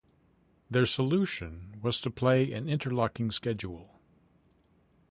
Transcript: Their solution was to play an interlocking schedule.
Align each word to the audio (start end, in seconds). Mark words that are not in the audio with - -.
Their 0.67 0.87
solution 0.87 1.79
was 1.83 1.99
to 2.01 2.09
play 2.09 2.51
an 2.53 2.67
interlocking 2.67 3.31
schedule. 3.31 3.99